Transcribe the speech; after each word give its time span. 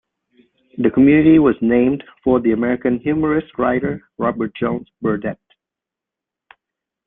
The 0.79 0.89
community 0.89 1.37
was 1.37 1.53
named 1.61 2.03
for 2.23 2.39
the 2.39 2.53
American 2.53 2.97
humorist 2.97 3.55
writer 3.59 4.09
Robert 4.17 4.51
Jones 4.55 4.89
Burdette. 4.99 5.37